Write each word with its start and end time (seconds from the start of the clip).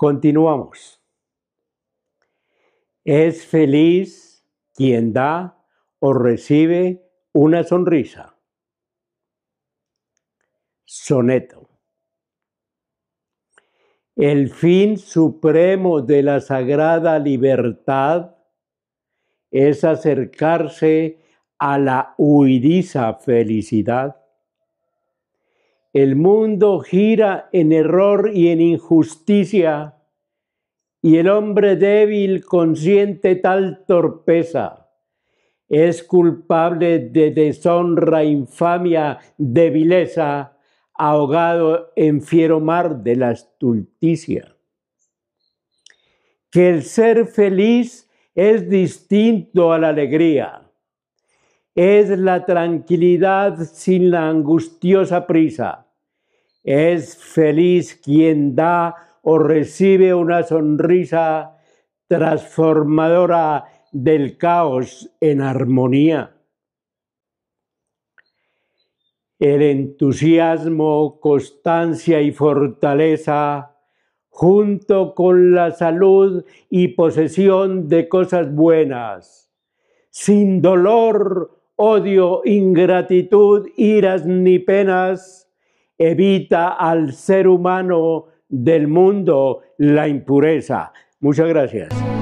Continuamos. 0.00 0.98
Es 3.04 3.44
feliz 3.44 4.42
quien 4.72 5.12
da 5.12 5.62
o 5.98 6.14
recibe 6.14 7.04
una 7.34 7.64
sonrisa. 7.64 8.34
Soneto. 10.86 11.68
El 14.16 14.48
fin 14.48 14.96
supremo 14.96 16.00
de 16.00 16.22
la 16.22 16.40
sagrada 16.40 17.18
libertad 17.18 18.38
es 19.50 19.84
acercarse 19.84 21.20
a 21.58 21.78
la 21.78 22.14
huidiza 22.16 23.12
felicidad. 23.16 24.19
El 25.92 26.14
mundo 26.14 26.78
gira 26.80 27.48
en 27.52 27.72
error 27.72 28.30
y 28.32 28.48
en 28.48 28.60
injusticia, 28.60 29.96
y 31.02 31.16
el 31.16 31.28
hombre 31.28 31.76
débil 31.76 32.44
consiente 32.44 33.34
tal 33.34 33.84
torpeza. 33.86 34.88
Es 35.68 36.02
culpable 36.02 36.98
de 36.98 37.32
deshonra, 37.32 38.22
infamia, 38.22 39.18
debileza, 39.36 40.56
ahogado 40.94 41.92
en 41.96 42.22
fiero 42.22 42.60
mar 42.60 43.02
de 43.02 43.16
la 43.16 43.32
estulticia. 43.32 44.54
Que 46.50 46.68
el 46.68 46.82
ser 46.82 47.26
feliz 47.26 48.08
es 48.34 48.68
distinto 48.68 49.72
a 49.72 49.78
la 49.78 49.88
alegría. 49.88 50.59
Es 51.74 52.08
la 52.18 52.44
tranquilidad 52.44 53.58
sin 53.58 54.10
la 54.10 54.28
angustiosa 54.28 55.26
prisa. 55.26 55.86
Es 56.64 57.16
feliz 57.16 57.94
quien 58.02 58.54
da 58.54 58.94
o 59.22 59.38
recibe 59.38 60.12
una 60.14 60.42
sonrisa 60.42 61.56
transformadora 62.08 63.64
del 63.92 64.36
caos 64.36 65.10
en 65.20 65.40
armonía. 65.40 66.36
El 69.38 69.62
entusiasmo, 69.62 71.18
constancia 71.20 72.20
y 72.20 72.32
fortaleza 72.32 73.76
junto 74.28 75.14
con 75.14 75.54
la 75.54 75.70
salud 75.70 76.44
y 76.68 76.88
posesión 76.88 77.88
de 77.88 78.08
cosas 78.08 78.52
buenas, 78.54 79.50
sin 80.10 80.60
dolor, 80.60 81.59
odio, 81.80 82.42
ingratitud, 82.44 83.66
iras 83.76 84.26
ni 84.26 84.58
penas, 84.58 85.48
evita 85.96 86.74
al 86.74 87.12
ser 87.14 87.48
humano 87.48 88.26
del 88.48 88.86
mundo 88.86 89.62
la 89.78 90.06
impureza. 90.06 90.92
Muchas 91.20 91.48
gracias. 91.48 92.19